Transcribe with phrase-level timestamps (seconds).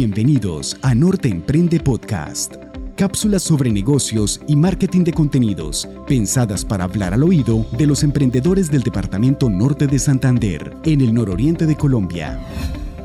[0.00, 2.54] Bienvenidos a Norte Emprende Podcast.
[2.94, 8.70] Cápsulas sobre negocios y marketing de contenidos, pensadas para hablar al oído de los emprendedores
[8.70, 12.38] del Departamento Norte de Santander, en el nororiente de Colombia.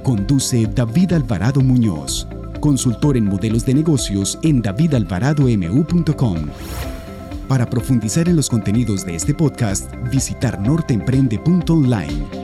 [0.03, 2.27] Conduce David Alvarado Muñoz,
[2.59, 6.37] consultor en modelos de negocios en davidalvaradomu.com.
[7.47, 12.42] Para profundizar en los contenidos de este podcast, visitar norteemprende.online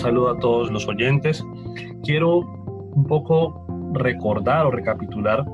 [0.00, 1.44] saludo a todos los oyentes.
[2.02, 5.44] Quiero un poco recordar o recapitular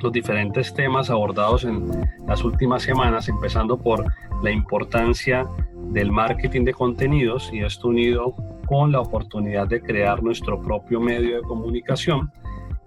[0.00, 1.90] los diferentes temas abordados en
[2.26, 4.04] las últimas semanas, empezando por
[4.42, 5.46] la importancia
[5.90, 8.34] del marketing de contenidos y esto unido
[8.66, 12.32] con la oportunidad de crear nuestro propio medio de comunicación.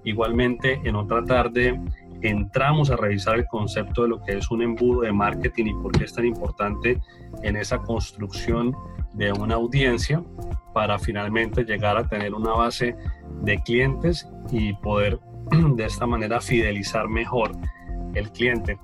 [0.03, 1.79] Igualmente, en otra tarde
[2.21, 5.91] entramos a revisar el concepto de lo que es un embudo de marketing y por
[5.91, 6.99] qué es tan importante
[7.43, 8.75] en esa construcción
[9.19, 10.23] de una audiencia
[10.73, 12.95] para finalmente llegar a tener una base
[13.43, 15.19] de clientes y poder
[15.75, 17.51] de esta manera fidelizar mejor
[18.15, 18.79] el cliente.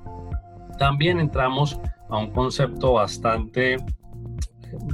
[0.78, 1.80] También entramos
[2.10, 3.78] a un concepto bastante,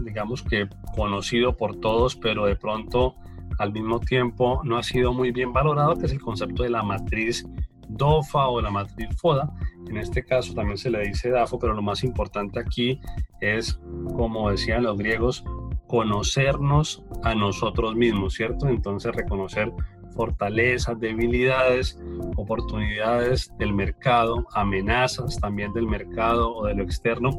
[0.04, 3.16] digamos que conocido por todos, pero de pronto
[3.58, 6.84] al mismo tiempo no ha sido muy bien valorado, que es el concepto de la
[6.84, 7.48] matriz
[7.90, 9.52] DOFA o la matriz FODA.
[9.90, 13.02] En este caso también se le dice DAFO, pero lo más importante aquí
[13.42, 13.80] es,
[14.16, 15.44] como decían los griegos,
[15.88, 18.70] conocernos a nosotros mismos, ¿cierto?
[18.70, 19.74] Entonces reconocer
[20.12, 22.00] fortalezas, debilidades,
[22.36, 27.32] oportunidades del mercado, amenazas también del mercado o de lo externo,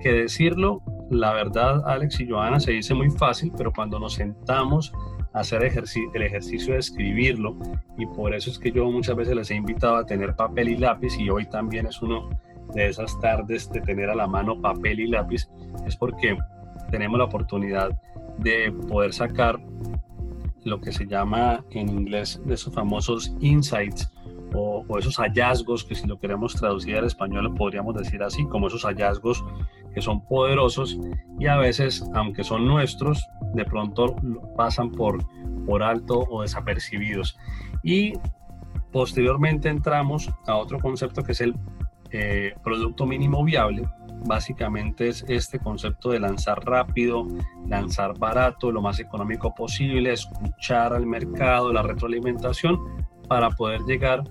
[0.00, 4.92] que decirlo, la verdad, Alex y Joana, se dice muy fácil, pero cuando nos sentamos
[5.32, 7.56] a hacer el ejercicio de escribirlo,
[7.98, 10.76] y por eso es que yo muchas veces les he invitado a tener papel y
[10.76, 12.28] lápiz, y hoy también es uno
[12.74, 15.48] de esas tardes de tener a la mano papel y lápiz,
[15.86, 16.36] es porque
[16.90, 17.90] tenemos la oportunidad
[18.38, 19.60] de poder sacar
[20.64, 24.10] lo que se llama en inglés de esos famosos insights
[24.54, 28.66] o, esos hallazgos que si lo queremos traducir al español lo podríamos decir así, como
[28.66, 29.44] esos hallazgos
[29.94, 30.98] que son poderosos
[31.38, 34.16] y a veces, aunque son nuestros, de pronto
[34.56, 35.24] pasan por,
[35.66, 37.36] por alto o desapercibidos.
[37.82, 38.12] Y
[38.92, 41.54] posteriormente entramos a otro concepto que es el
[42.12, 43.88] eh, producto mínimo viable,
[44.26, 47.26] básicamente es este concepto de lanzar rápido,
[47.66, 54.24] lanzar barato, lo más económico posible, escuchar al mercado, la retroalimentación para poder llegar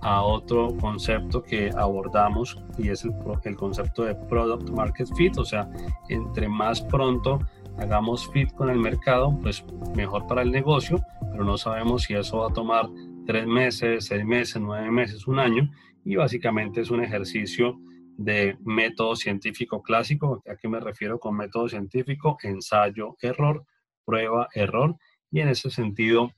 [0.00, 3.12] a otro concepto que abordamos y es el,
[3.44, 5.68] el, concepto de product market fit, o sea,
[6.08, 7.40] entre más pronto
[7.78, 9.64] hagamos fit con el mercado, pues
[9.94, 12.88] mejor para el negocio, pero no sabemos si eso va a tomar
[13.26, 15.70] tres meses, seis meses, nueve meses, un año,
[16.06, 17.80] y básicamente es un ejercicio
[18.16, 20.40] de método científico clásico.
[20.48, 22.38] ¿A qué me refiero con método científico?
[22.44, 23.66] Ensayo, error,
[24.04, 24.96] prueba, error.
[25.32, 26.30] Y en ese sentido,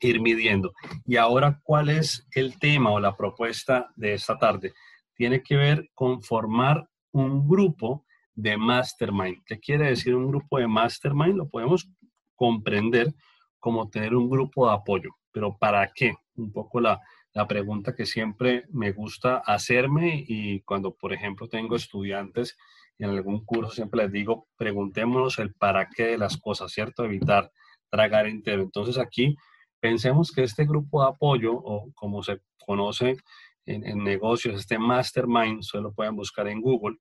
[0.00, 0.74] ir midiendo.
[1.06, 4.74] Y ahora, ¿cuál es el tema o la propuesta de esta tarde?
[5.14, 9.42] Tiene que ver con formar un grupo de mastermind.
[9.46, 11.36] ¿Qué quiere decir un grupo de mastermind?
[11.36, 11.88] Lo podemos
[12.36, 13.14] comprender
[13.58, 15.16] como tener un grupo de apoyo.
[15.32, 16.12] Pero ¿para qué?
[16.34, 17.00] Un poco la,
[17.32, 22.56] la pregunta que siempre me gusta hacerme y cuando, por ejemplo, tengo estudiantes
[22.98, 27.04] en algún curso, siempre les digo, preguntémonos el para qué de las cosas, ¿cierto?
[27.04, 27.50] Evitar
[27.88, 28.62] tragar entero.
[28.62, 29.36] Entonces aquí
[29.80, 33.16] pensemos que este grupo de apoyo, o como se conoce
[33.64, 36.98] en, negocios, este mastermind, solo pueden buscar en Google,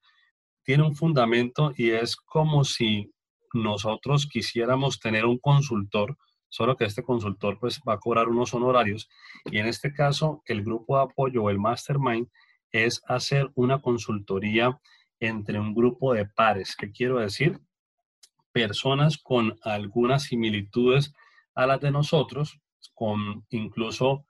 [0.63, 3.11] tiene un fundamento y es como si
[3.53, 6.17] nosotros quisiéramos tener un consultor
[6.49, 9.09] solo que este consultor pues va a cobrar unos honorarios
[9.45, 12.27] y en este caso el grupo de apoyo o el mastermind
[12.71, 14.79] es hacer una consultoría
[15.19, 16.75] entre un grupo de pares.
[16.75, 17.59] ¿Qué quiero decir?
[18.51, 21.13] Personas con algunas similitudes
[21.55, 22.59] a las de nosotros,
[22.93, 24.25] con incluso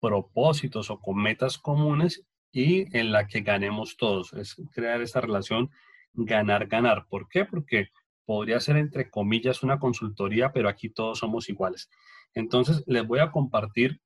[0.00, 4.32] propósitos o con metas comunes y en la que ganemos todos.
[4.34, 5.70] Es crear esta relación
[6.12, 7.06] ganar-ganar.
[7.08, 7.44] ¿Por qué?
[7.44, 7.88] Porque
[8.24, 11.90] podría ser entre comillas una consultoría, pero aquí todos somos iguales.
[12.34, 14.00] Entonces, les voy a compartir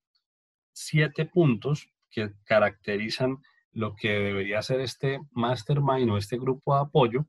[0.73, 3.38] siete puntos que caracterizan
[3.73, 7.26] lo que debería ser este mastermind o este grupo de apoyo,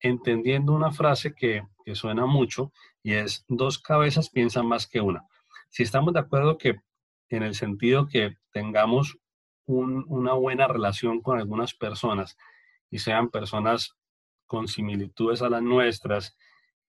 [0.00, 2.72] entendiendo una frase que, suena mucho
[3.02, 5.24] y es dos cabezas piensan más que una.
[5.70, 6.76] Si estamos de acuerdo que
[7.30, 9.18] en el sentido que tengamos
[9.66, 12.36] una buena relación con algunas personas
[12.90, 13.96] y sean personas
[14.50, 16.36] con similitudes a las nuestras,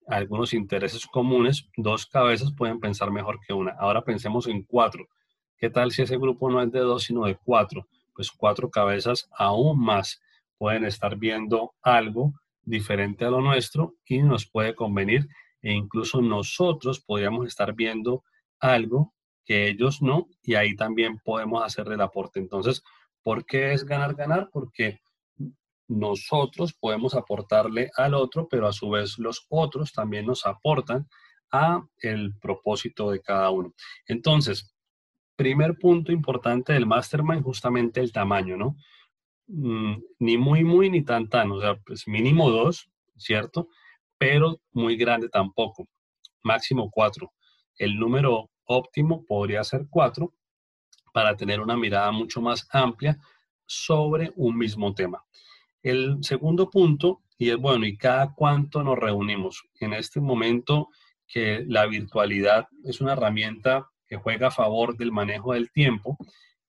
[0.08, 3.76] algunos intereses comunes, dos cabezas pueden pensar mejor que una.
[3.78, 5.06] Ahora pensemos en cuatro.
[5.58, 7.88] ¿Qué tal si ese grupo no es de dos, sino de cuatro?
[8.16, 10.20] Pues cuatro cabezas aún más
[10.58, 15.28] pueden estar viendo algo diferente a lo nuestro y nos puede convenir
[15.62, 18.24] e incluso nosotros podríamos estar viendo
[18.60, 19.14] algo
[19.46, 22.40] que ellos no y ahí también podemos hacerle el aporte.
[22.40, 22.82] Entonces,
[23.22, 24.50] ¿por qué es ganar, ganar?
[24.52, 25.00] Porque
[25.92, 31.08] nosotros podemos aportarle al otro, pero a su vez los otros también nos aportan
[31.52, 33.74] a el propósito de cada uno.
[34.08, 34.74] Entonces,
[35.36, 38.78] primer punto importante del mastermind, justamente el tamaño, ¿no?
[39.48, 43.68] Mm, ni muy, muy, ni tan, tan, o sea, pues mínimo dos, ¿cierto?
[44.18, 45.90] Pero muy grande tampoco,
[46.42, 47.34] máximo cuatro.
[47.78, 50.34] El número óptimo podría ser cuatro
[51.12, 53.20] para tener una mirada mucho más amplia
[53.66, 55.22] sobre un mismo tema.
[55.84, 59.64] El segundo punto, y es bueno, ¿y cada cuánto nos reunimos?
[59.80, 60.90] En este momento
[61.28, 66.18] que la virtualidad es una herramienta que juega a favor del manejo del tiempo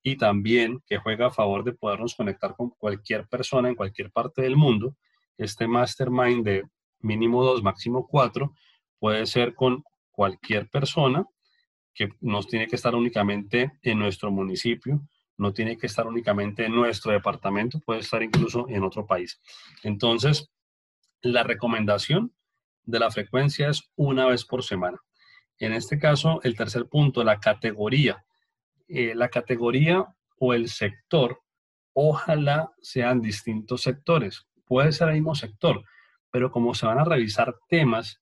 [0.02, 4.42] y también que juega a favor de podernos conectar con cualquier persona en cualquier parte
[4.42, 4.96] del mundo.
[5.36, 6.64] Este mastermind de
[7.00, 8.54] mínimo dos, máximo cuatro,
[8.98, 11.26] puede ser con cualquier persona
[11.94, 15.02] que nos tiene que estar únicamente en nuestro municipio,
[15.42, 19.40] no tiene que estar únicamente en nuestro departamento, puede estar incluso en otro país.
[19.82, 20.50] Entonces,
[21.20, 22.32] la recomendación
[22.84, 24.98] de la frecuencia es una vez por semana.
[25.58, 28.24] En este caso, el tercer punto, la categoría.
[28.88, 30.06] Eh, la categoría
[30.38, 31.42] o el sector,
[31.92, 34.46] ojalá sean distintos sectores.
[34.64, 35.84] Puede ser el mismo sector,
[36.30, 38.20] pero como se van a revisar temas,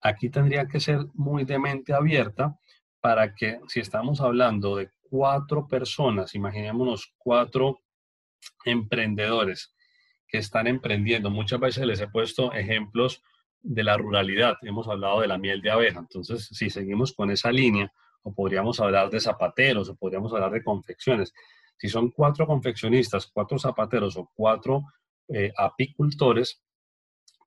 [0.00, 2.58] aquí tendría que ser muy de mente abierta
[3.00, 7.82] para que si estamos hablando de cuatro personas, imaginémonos cuatro
[8.64, 9.74] emprendedores
[10.26, 11.28] que están emprendiendo.
[11.28, 13.22] Muchas veces les he puesto ejemplos
[13.60, 14.54] de la ruralidad.
[14.62, 15.98] Hemos hablado de la miel de abeja.
[15.98, 17.92] Entonces, si seguimos con esa línea,
[18.22, 21.34] o podríamos hablar de zapateros, o podríamos hablar de confecciones.
[21.76, 24.84] Si son cuatro confeccionistas, cuatro zapateros o cuatro
[25.28, 26.62] eh, apicultores,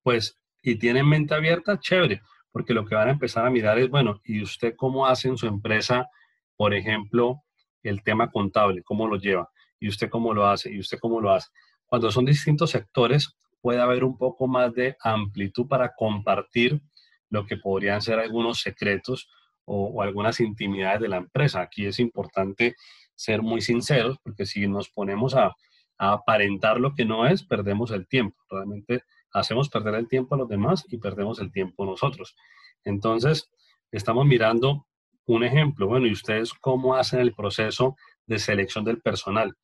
[0.04, 2.22] pues, y tienen mente abierta, chévere,
[2.52, 5.38] porque lo que van a empezar a mirar es, bueno, ¿y usted cómo hace en
[5.38, 6.12] su empresa,
[6.56, 7.42] por ejemplo,
[7.90, 9.50] el tema contable, cómo lo lleva,
[9.80, 11.50] y usted cómo lo hace, y usted cómo lo hace.
[11.86, 16.82] Cuando son distintos sectores, puede haber un poco más de amplitud para compartir
[17.30, 19.30] lo que podrían ser algunos secretos
[19.66, 21.62] o, algunas intimidades de la empresa.
[21.62, 22.76] Aquí es importante
[23.16, 25.56] ser muy sinceros, porque si nos ponemos a,
[25.98, 28.36] aparentar lo que no es, perdemos el tiempo.
[28.50, 32.36] Realmente hacemos perder el tiempo a los demás y perdemos el tiempo nosotros.
[32.84, 33.50] Entonces,
[33.92, 34.86] estamos mirando
[35.26, 37.96] un ejemplo, bueno, ¿y ustedes cómo hacen el proceso
[38.26, 39.56] de selección del personal?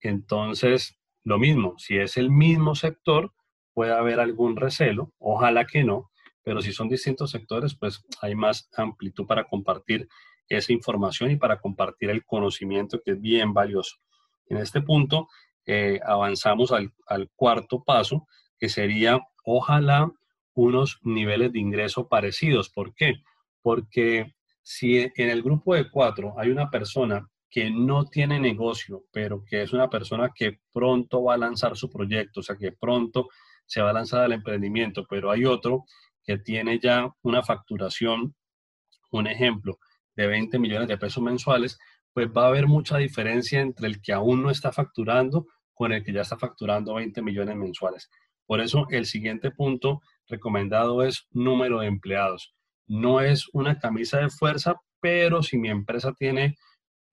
[0.00, 3.32] Entonces, lo mismo, si es el mismo sector,
[3.72, 6.10] puede haber algún recelo, ojalá que no,
[6.42, 10.08] pero si son distintos sectores, pues hay más amplitud para compartir
[10.48, 13.96] esa información y para compartir el conocimiento que es bien valioso.
[14.46, 15.28] En este punto,
[15.66, 18.26] eh, avanzamos al, al cuarto paso,
[18.58, 20.10] que sería, ojalá,
[20.54, 22.70] unos niveles de ingreso parecidos.
[22.70, 23.22] ¿Por qué?
[23.62, 24.34] Porque
[24.70, 29.62] si en el grupo de cuatro hay una persona que no tiene negocio, pero que
[29.62, 33.30] es una persona que pronto va a lanzar su proyecto, o sea, que pronto
[33.64, 35.86] se va a lanzar al emprendimiento, pero hay otro
[36.22, 38.34] que tiene ya una facturación,
[39.10, 39.78] un ejemplo,
[40.14, 41.78] de 20 millones de pesos mensuales,
[42.12, 46.04] pues va a haber mucha diferencia entre el que aún no está facturando con el
[46.04, 48.10] que ya está facturando 20 millones mensuales.
[48.44, 52.54] Por eso el siguiente punto recomendado es número de empleados
[52.88, 56.56] no es una camisa de fuerza, pero si mi empresa tiene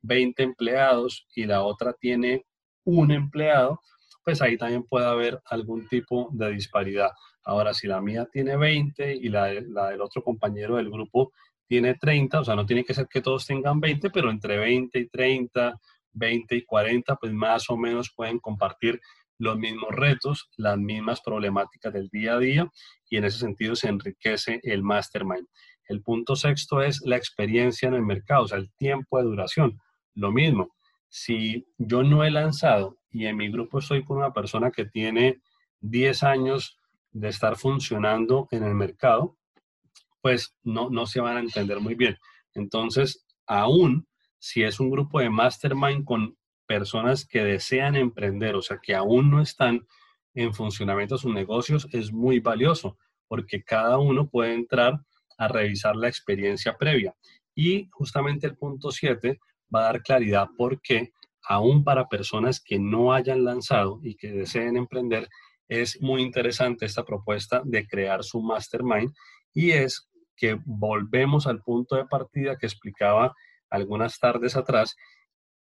[0.02, 2.46] 20 empleados y la otra tiene
[2.86, 3.82] un empleado,
[4.24, 7.12] pues ahí también puede haber algún tipo de disparidad.
[7.44, 11.32] Ahora, si la mía tiene 20 y la, la, del otro compañero del grupo
[11.68, 14.98] tiene 30, o sea, no tiene que ser que todos tengan 20, pero entre 20
[14.98, 15.80] y 30,
[16.14, 19.00] 20 y 40, pues más o menos pueden compartir
[19.38, 22.72] los mismos retos, las mismas problemáticas del día a día
[23.10, 25.48] y en ese sentido se enriquece el mastermind.
[25.88, 29.80] El punto sexto es la experiencia en el mercado, o sea, el tiempo de duración.
[30.14, 30.76] Lo mismo,
[31.10, 35.42] si yo no he lanzado y en mi grupo estoy con una persona que tiene
[35.82, 36.80] 10 años
[37.12, 39.38] de estar funcionando en el mercado,
[40.22, 42.18] pues no, no se van a entender muy bien.
[42.54, 44.08] Entonces, aún
[44.40, 49.30] si es un grupo de mastermind con personas que desean emprender, o sea, que aún
[49.32, 49.86] no están
[50.34, 55.02] en funcionamiento sus negocios, es muy valioso, porque cada uno puede entrar
[55.38, 57.16] a revisar la experiencia previa.
[57.56, 59.40] Y justamente el punto 7
[59.74, 61.14] va a dar claridad por qué,
[61.48, 65.30] aún para personas que no hayan lanzado y que deseen emprender,
[65.68, 69.14] es muy interesante esta propuesta de crear su mastermind
[69.54, 73.34] y es que volvemos al punto de partida que explicaba
[73.70, 74.96] algunas tardes atrás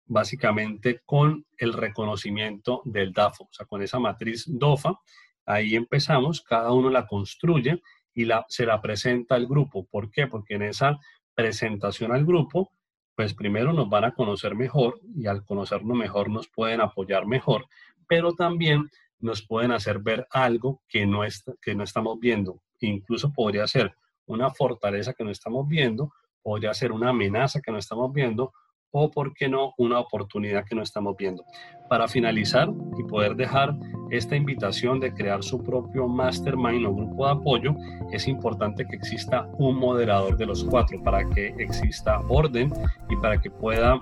[0.06, 5.00] básicamente con el reconocimiento del DAFO, o sea, con esa matriz DOFA.
[5.46, 7.82] Ahí empezamos, cada uno la construye
[8.14, 9.86] y la, se la presenta al grupo.
[9.86, 10.28] ¿Por qué?
[10.28, 11.00] Porque en esa
[11.36, 12.72] presentación al grupo
[13.16, 17.68] pues primero nos van a conocer mejor y al conocernos mejor nos pueden apoyar mejor,
[18.08, 21.22] pero también nos pueden hacer ver algo que no,
[21.62, 22.62] que no estamos viendo.
[22.80, 23.96] Incluso podría ser
[24.26, 28.54] una fortaleza que no estamos viendo, podría ser una amenaza que no estamos viendo
[28.96, 31.44] o, por qué no, una oportunidad que no estamos viendo.
[31.90, 33.76] Para finalizar y poder dejar
[34.12, 37.76] esta invitación de crear su propio mastermind o grupo de apoyo,
[38.12, 42.72] es importante que exista un moderador de los cuatro para que exista orden
[43.10, 44.00] y para que pueda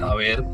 [0.00, 0.44] haber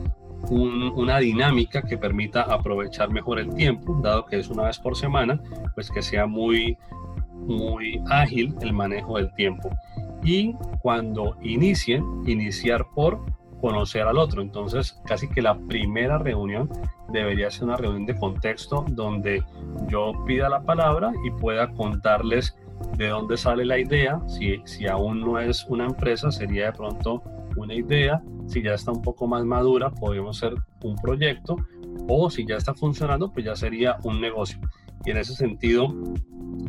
[0.49, 5.38] una dinámica que permita aprovechar mejor el tiempo, dado que es una vez por semana,
[5.75, 6.79] pues que sea muy,
[7.35, 9.69] muy ágil el manejo del tiempo.
[10.23, 13.21] Y cuando inicien, iniciar por
[13.61, 14.43] conocer al otro.
[14.43, 16.69] Entonces, casi que la primera reunión
[17.12, 19.43] debería ser una reunión de contexto donde
[19.88, 22.57] yo pida la palabra y pueda contarles
[22.97, 24.21] de dónde sale la idea.
[24.26, 27.23] Si, si aún no es una empresa, sería de pronto
[27.57, 28.23] una idea.
[28.47, 31.57] Si ya está un poco más madura, podríamos ser un proyecto.
[32.09, 34.59] O si ya está funcionando, pues ya sería un negocio.
[35.05, 35.95] Y en ese sentido,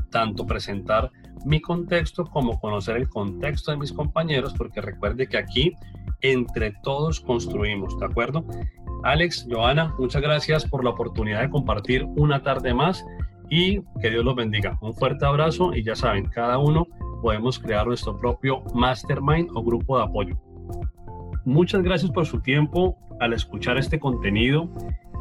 [0.10, 1.12] tanto presentar
[1.45, 5.74] mi contexto como conocer el contexto de mis compañeros, porque recuerde que aquí
[6.22, 8.46] entre todos construimos, ¿de acuerdo?
[9.04, 13.04] Alex, Joana, muchas gracias por la oportunidad de compartir una tarde más
[13.50, 14.78] y que Dios los bendiga.
[14.82, 16.88] Un fuerte abrazo y ya saben, cada uno
[17.22, 20.36] podemos crear nuestro propio mastermind o grupo de apoyo.
[21.46, 24.70] Muchas gracias por su tiempo al escuchar este contenido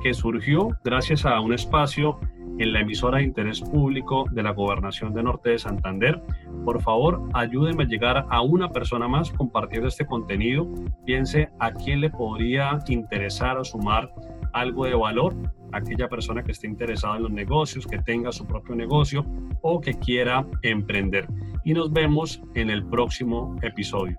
[0.03, 2.19] que surgió gracias a un espacio
[2.59, 6.23] en la emisora de interés público de la Gobernación de Norte de Santander.
[6.65, 10.69] Por favor, ayúdenme a llegar a una persona más compartiendo este contenido.
[11.07, 14.13] Piense a quién le podría interesar o sumar
[14.53, 15.35] algo de valor,
[15.73, 19.25] aquella persona que esté interesada en los negocios, que tenga su propio negocio
[19.63, 21.29] o que quiera emprender.
[21.65, 24.19] Y nos vemos en el próximo episodio.